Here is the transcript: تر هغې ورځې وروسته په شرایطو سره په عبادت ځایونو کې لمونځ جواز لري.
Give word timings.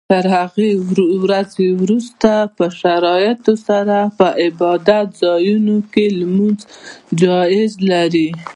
تر 0.09 0.25
هغې 0.35 0.71
ورځې 1.23 1.67
وروسته 1.81 2.31
په 2.57 2.65
شرایطو 2.81 3.53
سره 3.67 3.97
په 4.17 4.27
عبادت 4.43 5.07
ځایونو 5.23 5.75
کې 5.93 6.05
لمونځ 6.19 6.59
جواز 7.21 7.71
لري. 7.91 8.27